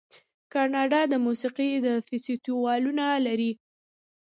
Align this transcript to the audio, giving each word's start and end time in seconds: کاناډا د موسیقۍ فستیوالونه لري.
کاناډا 0.53 1.01
د 1.11 1.13
موسیقۍ 1.25 1.71
فستیوالونه 2.07 3.05
لري. 3.25 3.51